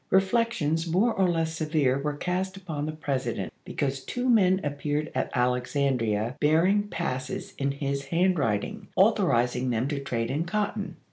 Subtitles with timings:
[0.09, 5.29] Reflections more or less severe were cast upon the President because two men appeared at
[5.35, 10.97] Alex andria bearing passes in his handwriting authoriz ing them to trade in cotton.